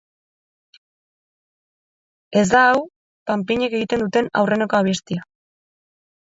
[2.41, 2.79] Ez da hau
[3.31, 5.29] panpinek egiten duten aurreneko abestia.